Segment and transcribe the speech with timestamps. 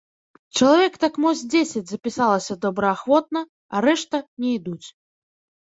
[0.59, 4.83] Чалавек так мо з дзесяць запісалася добраахвотна, а рэшта не ідуць.